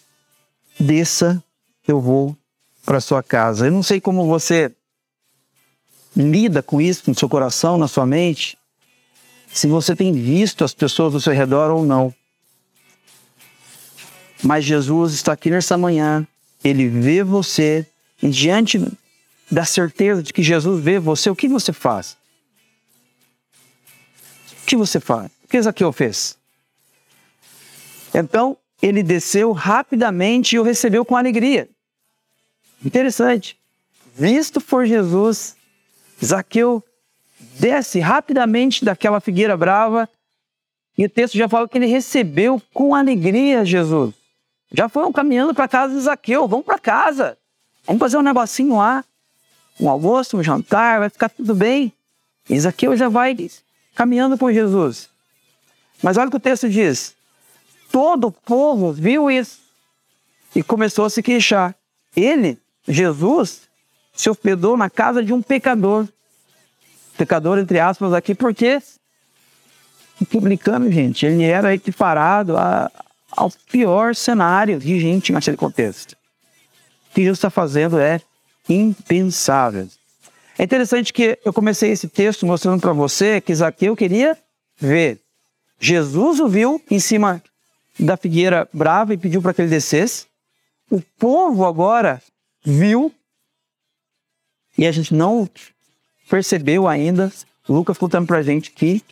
[0.78, 1.42] Desça,
[1.86, 2.36] eu vou
[2.84, 3.66] para sua casa.
[3.66, 4.72] Eu não sei como você
[6.16, 8.56] lida com isso no seu coração, na sua mente
[9.56, 12.14] se você tem visto as pessoas ao seu redor ou não.
[14.42, 16.26] Mas Jesus está aqui nessa manhã,
[16.62, 17.86] ele vê você,
[18.22, 18.86] e diante
[19.50, 22.16] da certeza de que Jesus vê você, o que você faz?
[24.62, 25.30] O que você faz?
[25.44, 26.36] O que Zaqueu fez?
[28.12, 31.68] Então, ele desceu rapidamente e o recebeu com alegria.
[32.84, 33.58] Interessante.
[34.14, 35.56] Visto por Jesus,
[36.24, 36.82] Zaqueu
[37.58, 40.08] desce rapidamente daquela figueira brava
[40.96, 44.14] e o texto já fala que ele recebeu com alegria Jesus.
[44.72, 47.36] Já foram caminhando para casa de Zaqueu, vamos para casa,
[47.86, 49.04] vamos fazer um negocinho lá,
[49.78, 51.92] um almoço, um jantar, vai ficar tudo bem.
[52.48, 53.36] E Zaqueu já vai
[53.94, 55.10] caminhando com Jesus.
[56.02, 57.14] Mas olha o que o texto diz:
[57.92, 59.60] todo o povo viu isso
[60.54, 61.74] e começou a se queixar.
[62.14, 62.58] Ele,
[62.88, 63.62] Jesus,
[64.14, 66.06] se hospedou na casa de um pecador
[67.16, 68.80] pecador, entre aspas, aqui, porque
[70.20, 72.90] o publicano, gente, ele era equiparado a,
[73.32, 76.12] ao pior cenário de gente naquele contexto.
[76.12, 78.20] O que Jesus está fazendo é
[78.68, 79.88] impensável.
[80.58, 84.36] É interessante que eu comecei esse texto mostrando para você que Zaqueu queria
[84.78, 85.20] ver.
[85.78, 87.42] Jesus o viu em cima
[87.98, 90.26] da figueira brava e pediu para que ele descesse.
[90.90, 92.22] O povo agora
[92.66, 93.14] viu
[94.76, 95.48] e a gente não
[96.28, 97.32] percebeu ainda,
[97.68, 99.02] Lucas contando para a gente que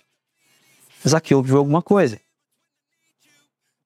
[1.09, 2.21] Zaqueu viu alguma coisa.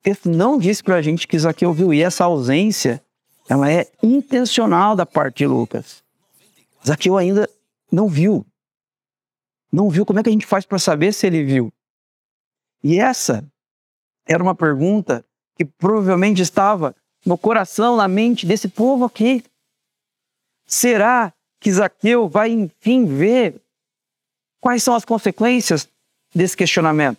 [0.04, 3.04] Ele não disse para a gente que Zaqueu viu, e essa ausência
[3.48, 6.02] ela é intencional da parte de Lucas.
[6.86, 7.48] Zaqueu ainda
[7.90, 8.46] não viu.
[9.70, 10.06] Não viu.
[10.06, 11.72] Como é que a gente faz para saber se ele viu?
[12.82, 13.44] E essa
[14.26, 15.24] era uma pergunta
[15.56, 19.44] que provavelmente estava no coração, na mente desse povo aqui.
[20.68, 23.60] Será que Zaqueu vai enfim ver
[24.60, 25.88] quais são as consequências
[26.34, 27.18] desse questionamento.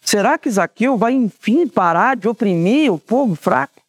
[0.00, 3.80] Será que Zaqueu vai enfim parar de oprimir o povo fraco?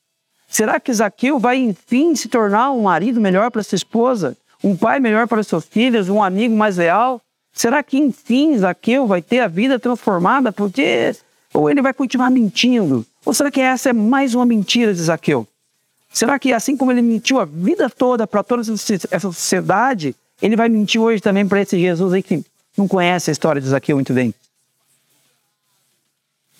[0.48, 5.00] Será que Zaqueu vai enfim se tornar um marido melhor para sua esposa, um pai
[5.00, 7.20] melhor para seus filhos, um amigo mais leal?
[7.52, 10.52] Será que enfim Zaqueu vai ter a vida transformada?
[10.52, 11.16] Porque
[11.54, 13.06] ou ele vai continuar mentindo?
[13.26, 15.48] Ou será que essa é mais uma mentira de Zaqueu?
[16.14, 20.70] Será que assim como ele mentiu a vida toda para toda essa sociedade, ele vai
[20.70, 22.46] mentir hoje também para esse Jesus aí que
[22.78, 24.32] não conhece a história de Zaqueu muito bem?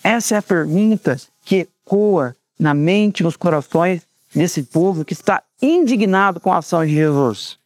[0.02, 4.02] Essa é a pergunta que ecoa na mente, nos corações
[4.34, 7.56] desse povo que está indignado com a ação de Jesus.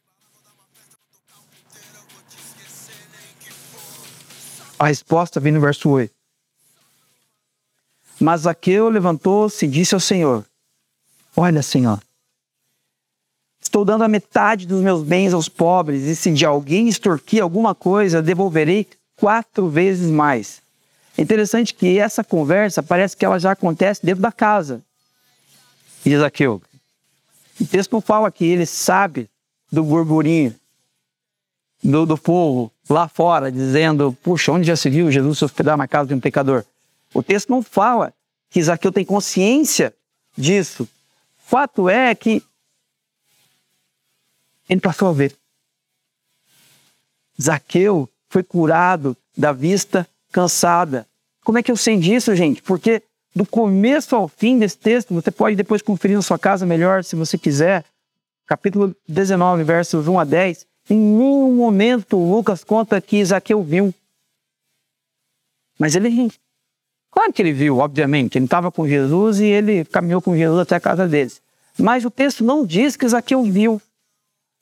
[4.77, 6.13] A resposta vem no verso 8.
[8.19, 10.45] Mas Zaqueu levantou-se e disse ao Senhor:
[11.41, 12.01] Olha, Senhor,
[13.61, 17.73] estou dando a metade dos meus bens aos pobres, e se de alguém extorquir alguma
[17.73, 20.61] coisa, devolverei quatro vezes mais.
[21.17, 24.81] É interessante que essa conversa parece que ela já acontece dentro da casa
[26.03, 26.61] de Zaqueu.
[27.57, 29.29] O texto não fala que ele sabe
[29.71, 30.53] do burburinho
[31.81, 35.87] do, do povo lá fora, dizendo: Puxa, onde já se viu Jesus se hospedar na
[35.87, 36.65] casa de um pecador?
[37.13, 38.13] O texto não fala
[38.49, 39.93] que Zaqueu tem consciência
[40.37, 40.85] disso.
[41.49, 42.43] Fato é que
[44.69, 45.35] ele passou a ver.
[47.41, 51.07] Zaqueu foi curado da vista cansada.
[51.43, 52.61] Como é que eu sei disso, gente?
[52.61, 53.01] Porque
[53.35, 57.15] do começo ao fim desse texto, você pode depois conferir na sua casa melhor, se
[57.15, 57.83] você quiser.
[58.45, 60.67] Capítulo 19, versos 1 a 10.
[60.87, 63.91] Em nenhum momento Lucas conta que Zaqueu viu.
[65.79, 66.31] Mas ele.
[67.19, 68.37] Claro que ele viu, obviamente.
[68.37, 71.41] Ele estava com Jesus e ele caminhou com Jesus até a casa deles.
[71.77, 73.81] Mas o texto não diz que Zaqueu viu.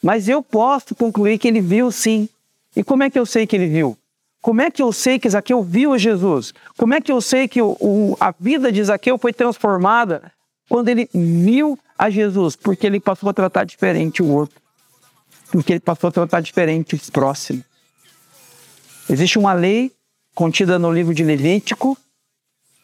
[0.01, 2.27] Mas eu posso concluir que ele viu sim.
[2.75, 3.95] E como é que eu sei que ele viu?
[4.41, 6.51] Como é que eu sei que Zaqueu viu Jesus?
[6.75, 10.31] Como é que eu sei que o, o, a vida de Zaqueu foi transformada
[10.67, 12.55] quando ele viu a Jesus?
[12.55, 14.59] Porque ele passou a tratar diferente o outro
[15.51, 17.63] porque ele passou a tratar diferente os próximos.
[19.07, 19.91] Existe uma lei
[20.33, 21.95] contida no livro de Levítico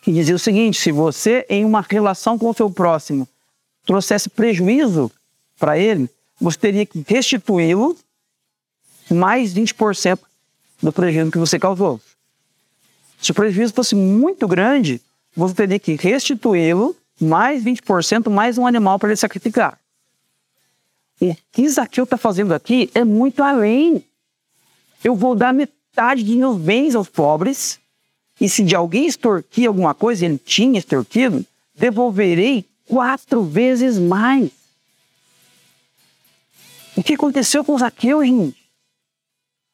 [0.03, 3.27] que dizia o seguinte: se você, em uma relação com o seu próximo,
[3.85, 5.09] trouxesse prejuízo
[5.57, 7.97] para ele, você teria que restituí-lo
[9.09, 10.19] mais 20%
[10.81, 11.99] do prejuízo que você causou.
[13.21, 15.01] Se o prejuízo fosse muito grande,
[15.35, 19.79] você teria que restituí-lo mais 20% mais um animal para ele sacrificar.
[21.21, 24.03] O que Zaqueu está fazendo aqui é muito além.
[25.01, 27.79] Eu vou dar metade de meus bens aos pobres,
[28.43, 34.51] e se de alguém extorquir alguma coisa, ele tinha extorquido, devolverei quatro vezes mais.
[36.93, 38.57] O que aconteceu com Zaqueu, gente?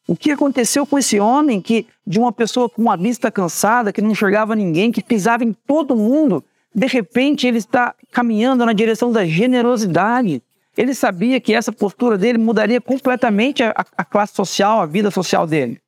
[0.06, 4.00] O que aconteceu com esse homem que, de uma pessoa com uma vista cansada, que
[4.00, 9.10] não enxergava ninguém, que pisava em todo mundo, de repente ele está caminhando na direção
[9.10, 10.40] da generosidade.
[10.76, 15.44] Ele sabia que essa postura dele mudaria completamente a, a classe social, a vida social
[15.44, 15.80] dele.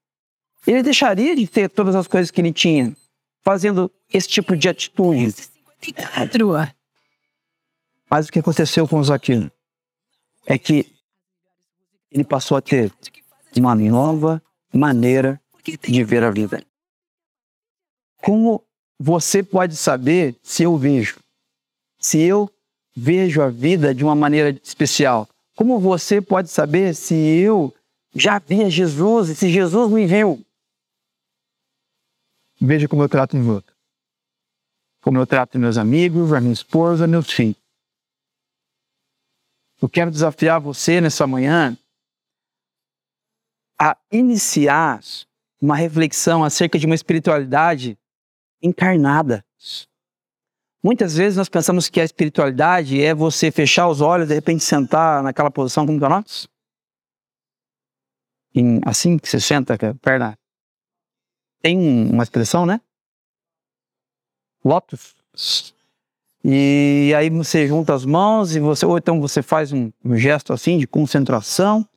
[0.67, 2.95] Ele deixaria de ter todas as coisas que ele tinha,
[3.43, 5.35] fazendo esse tipo de atitude.
[8.09, 9.51] Mas o que aconteceu com o Zaquino
[10.47, 10.87] é que
[12.11, 12.93] ele passou a ter
[13.57, 16.65] uma nova maneira de ver a vida.
[18.19, 18.63] Como
[18.99, 21.19] você pode saber se eu vejo?
[21.99, 22.51] Se eu
[22.95, 25.29] vejo a vida de uma maneira especial.
[25.57, 27.75] Como você pode saber se eu
[28.15, 30.45] já vi Jesus e se Jesus me viu?
[32.65, 33.77] Veja como eu trato os outros.
[35.03, 37.61] Como eu trato meus amigos, a minha esposa, meus filhos.
[39.81, 41.77] Eu quero desafiar você nessa manhã
[43.81, 45.01] a iniciar
[45.61, 47.99] uma reflexão acerca de uma espiritualidade
[48.63, 49.45] encarnada.
[50.85, 55.21] Muitas vezes nós pensamos que a espiritualidade é você fechar os olhos, de repente sentar
[55.21, 56.49] naquela posição como que é nós?
[58.55, 60.39] Em, assim que você senta, a perna
[61.63, 62.81] tem uma expressão, né?
[64.65, 65.15] Lotus.
[66.45, 70.53] E aí você junta as mãos e você, ou então você faz um, um gesto
[70.53, 71.89] assim de concentração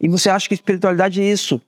[0.00, 1.60] e você acha que espiritualidade é isso.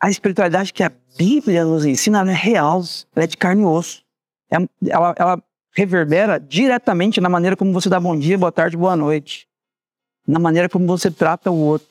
[0.00, 2.82] A espiritualidade que a Bíblia nos ensina é real,
[3.14, 4.04] ela é de carne e osso.
[4.50, 4.56] É,
[4.90, 5.42] ela, ela
[5.74, 9.48] reverbera diretamente na maneira como você dá bom dia, boa tarde, boa noite.
[10.26, 11.88] Na maneira como você trata o outro.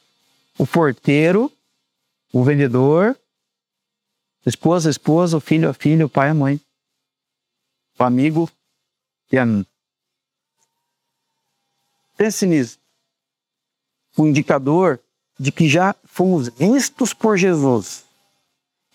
[0.58, 1.51] O porteiro,
[2.32, 3.18] o vendedor,
[4.50, 6.60] esposa, esposa, filho, a filha, o pai, a mãe.
[7.98, 8.50] O amigo
[9.32, 9.66] e a mim.
[12.18, 12.78] Pense nisso.
[14.18, 15.00] O indicador
[15.39, 18.04] de que já fomos vistos por Jesus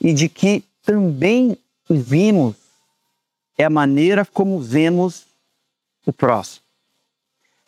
[0.01, 1.59] e de que também
[1.91, 2.55] vimos
[3.57, 5.27] é a maneira como vemos
[6.07, 6.63] o próximo.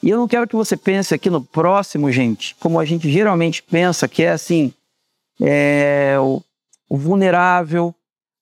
[0.03, 3.62] E eu não quero que você pense aqui no próximo, gente, como a gente geralmente
[3.62, 4.72] pensa, que é assim,
[5.39, 6.43] é, o,
[6.91, 7.95] o vulnerável,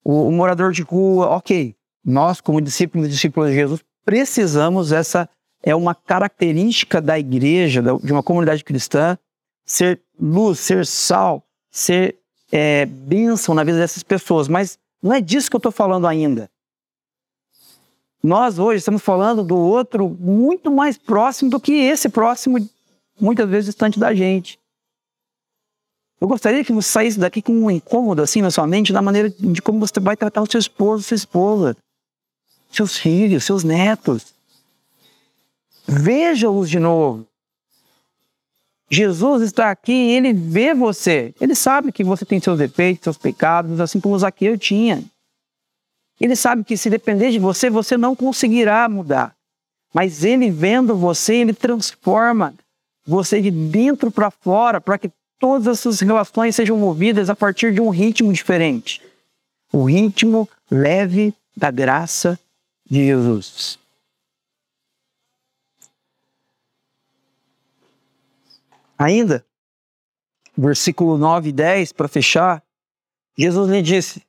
[0.03, 1.29] o, o morador de rua.
[1.29, 5.29] Ok, nós, como discípulos e discípulos de Jesus, precisamos, essa
[5.63, 9.19] é uma característica da igreja, de uma comunidade cristã,
[9.67, 12.17] ser luz, ser sal, ser
[12.51, 14.49] é, bênção na vida dessas pessoas.
[14.49, 16.51] Mas não é disso que eu estou falando ainda.
[18.23, 22.59] Nós hoje estamos falando do outro muito mais próximo do que esse próximo,
[23.21, 24.59] muitas vezes distante da gente.
[26.21, 29.31] Eu gostaria que você saísse daqui com um incômodo assim na sua mente, na maneira
[29.31, 31.77] de como você vai tratar o seu esposo, sua esposa,
[32.73, 34.35] seus filhos, seus netos.
[35.87, 37.27] Veja-os de novo.
[38.91, 41.35] Jesus está aqui e ele vê você.
[41.41, 45.05] Ele sabe que você tem seus defeitos, seus pecados, assim como Zaqueu tinha.
[46.21, 49.37] Ele sabe que se depender de você, você não conseguirá mudar.
[49.95, 52.55] Mas ele vendo você, ele transforma
[53.07, 57.73] você de dentro para fora para que todas as suas relações sejam movidas a partir
[57.73, 59.03] de um ritmo diferente.
[59.73, 62.39] O ritmo leve da graça
[62.89, 63.79] de Jesus.
[68.99, 69.45] Ainda,
[70.57, 72.63] versículo 9 e 10, para fechar,
[73.37, 74.23] Jesus lhe disse: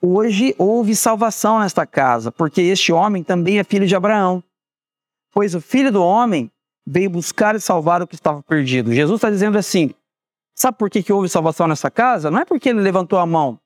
[0.00, 4.42] Hoje houve salvação nesta casa, porque este homem também é filho de Abraão.
[5.32, 6.50] Pois o filho do homem
[6.86, 8.94] veio buscar e salvar o que estava perdido.
[8.94, 9.92] Jesus está dizendo assim:
[10.58, 12.30] sabe por que, que houve salvação nessa casa?
[12.30, 13.58] Não é porque ele levantou a mão.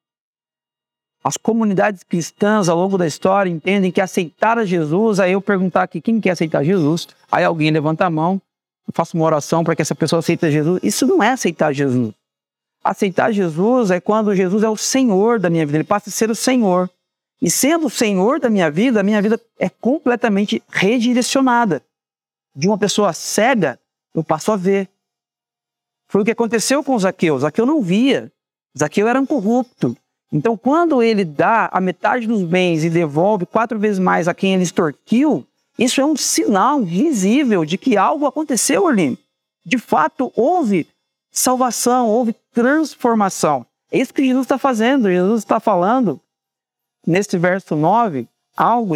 [1.24, 5.84] As comunidades cristãs ao longo da história entendem que aceitar a Jesus, aí eu perguntar
[5.84, 8.43] aqui quem quer aceitar Jesus, aí alguém levanta a mão,
[8.86, 10.80] eu faço uma oração para que essa pessoa aceite Jesus.
[10.82, 12.12] Isso não é aceitar Jesus.
[12.82, 16.28] Aceitar Jesus é quando Jesus é o Senhor da minha vida, ele passa a ser
[16.28, 16.90] o Senhor.
[17.40, 21.82] E sendo o Senhor da minha vida, a minha vida é completamente redirecionada.
[22.55, 23.78] De uma pessoa cega,
[24.14, 24.88] eu passo a ver.
[26.13, 27.39] Foi o que aconteceu com Zaqueu.
[27.39, 28.31] Zaqueu não via.
[28.79, 29.97] Zaqueu era um corrupto.
[30.31, 34.53] Então, quando ele dá a metade dos bens e devolve quatro vezes mais a quem
[34.53, 35.47] ele extorquiu,
[35.79, 39.19] isso é um sinal visível de que algo aconteceu ali.
[39.65, 40.87] De fato, houve
[41.31, 43.65] salvação, houve transformação.
[43.91, 45.11] É isso que Jesus está fazendo.
[45.11, 46.21] Jesus está falando,
[47.07, 48.95] neste verso 9, algo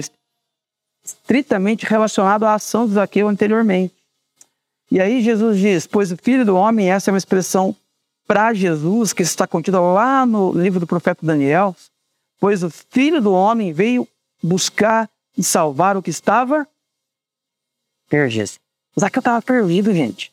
[1.03, 3.96] estritamente relacionado à ação de Zaqueu anteriormente.
[4.91, 7.75] E aí Jesus diz: Pois o filho do homem, essa é uma expressão
[8.27, 11.77] para Jesus, que está contida lá no livro do profeta Daniel.
[12.39, 14.07] Pois o filho do homem veio
[14.43, 16.67] buscar e salvar o que estava
[18.09, 18.51] perdido.
[18.99, 20.33] Zaqueu estava perdido, gente.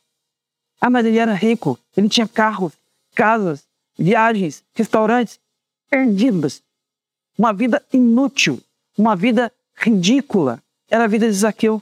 [0.79, 2.73] Ah, mas ele era rico, ele tinha carros,
[3.15, 3.63] casas,
[3.97, 5.39] viagens, restaurantes,
[5.89, 6.61] perdidos.
[7.37, 8.61] Uma vida inútil,
[8.97, 10.61] uma vida ridícula.
[10.89, 11.81] Era a vida de Zaqueu.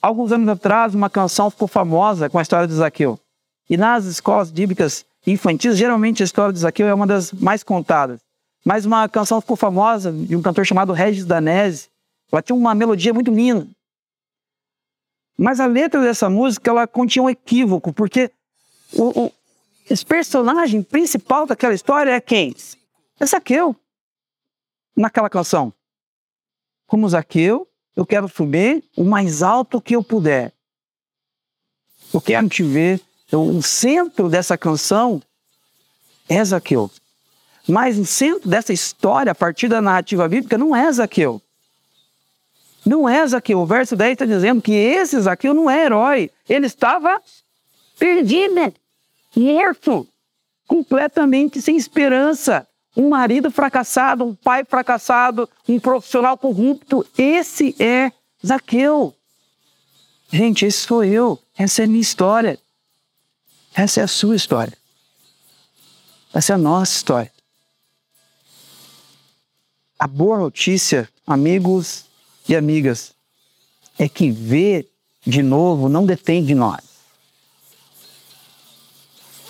[0.00, 3.18] Alguns anos atrás, uma canção ficou famosa com a história de Zaqueu.
[3.68, 8.20] E nas escolas bíblicas infantis, geralmente a história de Zaqueu é uma das mais contadas.
[8.64, 11.88] Mas uma canção ficou famosa de um cantor chamado Regis Danese.
[12.30, 13.66] Ela tinha uma melodia muito linda.
[15.36, 18.30] Mas a letra dessa música ela continha um equívoco, porque
[18.92, 19.32] o, o
[19.90, 22.54] esse personagem principal daquela história é quem?
[23.18, 23.74] É Zaqueu.
[24.94, 25.72] Naquela canção.
[26.86, 27.67] Como Zaqueu,
[27.98, 30.52] eu quero subir o mais alto que eu puder.
[32.14, 33.00] Eu quero te ver.
[33.26, 35.20] Então, o centro dessa canção
[36.28, 36.88] é Zaqueu.
[37.68, 41.42] Mas o centro dessa história, a partir da narrativa bíblica, não é Zaqueu.
[42.86, 43.58] Não é Zaqueu.
[43.58, 46.30] O verso 10 está dizendo que esse Zaqueu não é herói.
[46.48, 47.20] Ele estava
[47.98, 48.72] perdido,
[49.34, 50.06] morto,
[50.68, 52.64] completamente sem esperança.
[52.98, 57.06] Um marido fracassado, um pai fracassado, um profissional corrupto.
[57.16, 58.10] Esse é
[58.44, 59.14] Zaqueu.
[60.28, 61.38] Gente, esse sou eu.
[61.56, 62.58] Essa é a minha história.
[63.72, 64.76] Essa é a sua história.
[66.34, 67.32] Essa é a nossa história.
[69.98, 72.04] A boa notícia, amigos
[72.48, 73.14] e amigas,
[73.98, 74.88] é que ver
[75.24, 76.80] de novo não depende de nós.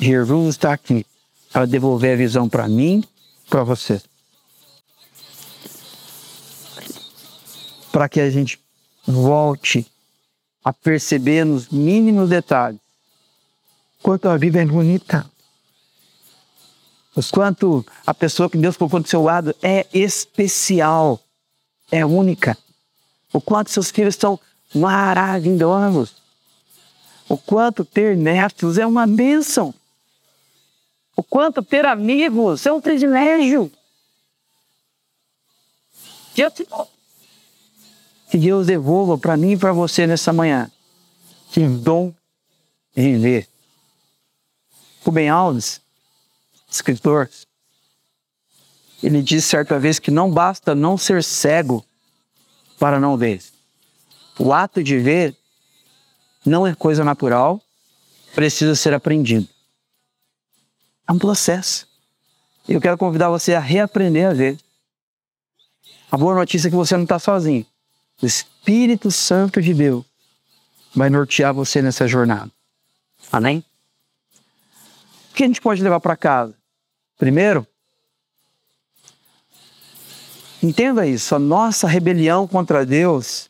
[0.00, 1.04] Jesus está aqui
[1.52, 3.04] para devolver a visão para mim,
[3.48, 4.00] para você.
[7.90, 8.60] Para que a gente
[9.06, 9.86] volte
[10.64, 12.80] a perceber nos mínimos detalhes
[14.02, 15.28] quanto a vida é bonita.
[17.32, 21.20] Quanto a pessoa que Deus colocou do seu lado é especial,
[21.90, 22.56] é única
[23.32, 24.38] o quanto seus filhos são
[24.74, 26.14] maravilhosos,
[27.28, 29.74] o quanto ter netos é uma bênção,
[31.18, 33.72] o quanto ter amigos é um privilégio.
[38.30, 40.70] Que Deus devolva para mim e para você nessa manhã.
[41.50, 42.14] Que dom
[42.96, 43.48] em ver.
[45.04, 45.80] Rubem Alves,
[46.70, 47.28] escritor,
[49.02, 51.84] ele disse certa vez que não basta não ser cego
[52.78, 53.42] para não ver.
[54.38, 55.36] O ato de ver
[56.46, 57.60] não é coisa natural,
[58.36, 59.57] precisa ser aprendido.
[61.08, 61.88] É um processo.
[62.68, 64.58] Eu quero convidar você a reaprender a ver.
[66.10, 67.66] A boa notícia é que você não está sozinho.
[68.20, 70.04] O Espírito Santo de Deus
[70.94, 72.50] vai nortear você nessa jornada.
[73.32, 73.64] Amém?
[75.30, 76.54] O que a gente pode levar para casa?
[77.16, 77.66] Primeiro,
[80.62, 83.48] entenda isso: a nossa rebelião contra Deus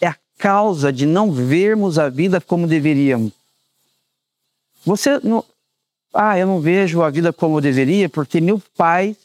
[0.00, 3.32] é a causa de não vermos a vida como deveríamos.
[4.84, 5.44] Você não.
[6.16, 9.16] Ah, eu não vejo a vida como eu deveria porque meu pai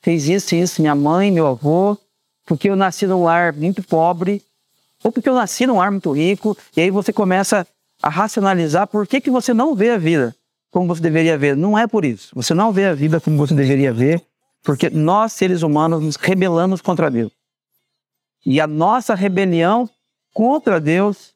[0.00, 1.96] fez isso e isso, minha mãe, meu avô,
[2.44, 4.42] porque eu nasci num lar muito pobre,
[5.02, 7.66] ou porque eu nasci num lar muito rico, e aí você começa
[8.02, 10.34] a racionalizar por que, que você não vê a vida
[10.72, 11.56] como você deveria ver.
[11.56, 12.30] Não é por isso.
[12.34, 14.22] Você não vê a vida como você deveria ver,
[14.62, 17.30] porque nós, seres humanos, nos rebelamos contra Deus.
[18.44, 19.88] E a nossa rebelião
[20.34, 21.32] contra Deus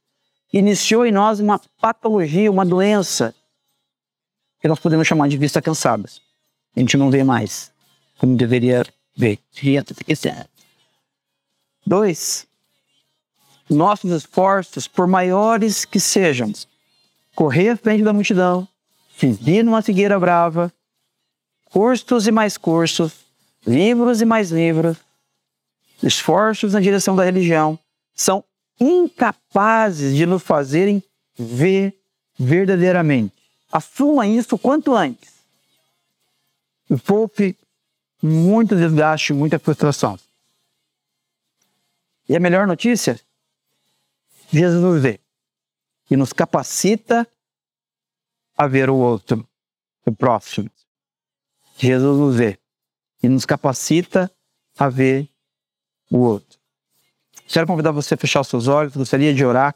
[0.52, 3.34] iniciou em nós uma patologia, uma doença,
[4.60, 6.20] que nós podemos chamar de vista cansadas.
[6.76, 7.72] A gente não vê mais
[8.18, 8.84] como deveria
[9.16, 9.38] ver.
[11.86, 12.46] Dois,
[13.68, 16.52] nossos esforços, por maiores que sejam,
[17.34, 18.66] correr à frente da multidão,
[19.16, 20.72] seguir numa figueira brava,
[21.66, 23.12] cursos e mais cursos,
[23.66, 24.96] livros e mais livros,
[26.02, 27.78] esforços na direção da religião,
[28.14, 28.42] são
[28.80, 31.02] incapazes de nos fazerem
[31.38, 31.94] ver
[32.38, 33.35] verdadeiramente.
[33.70, 35.34] Assuma isso quanto antes.
[36.88, 37.58] E poupe
[38.22, 40.18] muito desgaste, muita frustração.
[42.28, 43.20] E a melhor notícia?
[44.50, 45.20] Jesus vê
[46.10, 47.26] e nos capacita
[48.56, 49.46] a ver o outro,
[50.04, 50.70] o próximo.
[51.76, 52.58] Jesus nos vê
[53.22, 54.30] e nos capacita
[54.78, 55.28] a ver
[56.10, 56.58] o outro.
[57.48, 59.74] Quero convidar você a fechar os seus olhos, gostaria de orar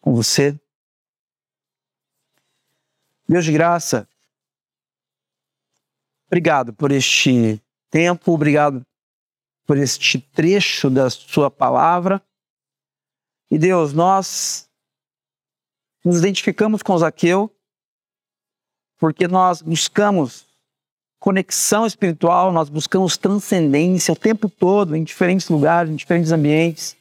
[0.00, 0.58] com você.
[3.28, 4.08] Deus de graça,
[6.26, 8.82] obrigado por este tempo, obrigado
[9.66, 12.22] por este trecho da Sua palavra.
[13.50, 14.68] E Deus, nós
[16.02, 17.54] nos identificamos com Zaqueu
[18.98, 20.46] porque nós buscamos
[21.20, 26.96] conexão espiritual, nós buscamos transcendência o tempo todo, em diferentes lugares, em diferentes ambientes.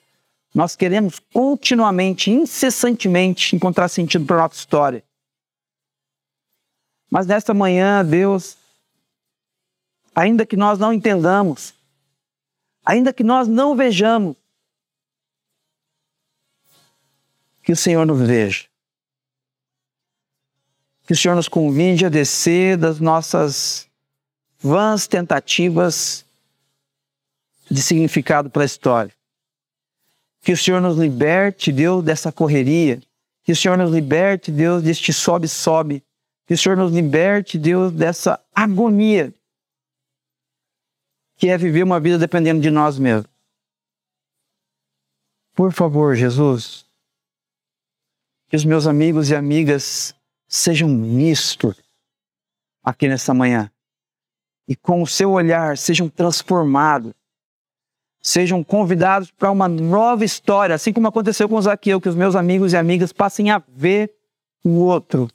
[0.54, 5.07] Nós queremos continuamente, incessantemente, encontrar sentido para a nossa história.
[7.10, 8.58] Mas nesta manhã, Deus,
[10.14, 11.74] ainda que nós não entendamos,
[12.86, 14.36] ainda que nós não vejamos,
[17.64, 18.66] que o Senhor nos veja.
[21.06, 23.88] Que o Senhor nos convide a descer das nossas
[24.60, 26.26] vãs tentativas
[27.70, 29.14] de significado para a história.
[30.42, 33.02] Que o Senhor nos liberte, Deus, dessa correria.
[33.44, 36.04] Que o Senhor nos liberte, Deus, deste sobe-sobe
[36.48, 39.34] que o Senhor nos liberte, Deus, dessa agonia
[41.36, 43.30] que é viver uma vida dependendo de nós mesmos.
[45.54, 46.86] Por favor, Jesus,
[48.48, 50.16] que os meus amigos e amigas
[50.48, 51.76] sejam mistos
[52.84, 53.70] aqui nessa manhã.
[54.68, 57.14] E com o seu olhar sejam transformados,
[58.22, 62.74] sejam convidados para uma nova história, assim como aconteceu com Zaqueu, que os meus amigos
[62.74, 64.14] e amigas passem a ver
[64.64, 65.30] o outro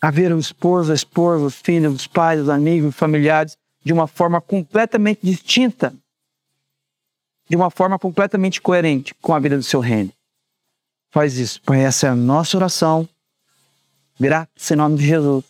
[0.00, 3.92] a ver o esposo, a esposa, os filhos, os pais, os amigos, os familiares, de
[3.92, 5.94] uma forma completamente distinta,
[7.48, 10.12] de uma forma completamente coerente com a vida do seu reino.
[11.10, 11.80] Faz isso, Pai.
[11.80, 13.08] Essa é a nossa oração.
[14.18, 15.44] Graças em nome de Jesus.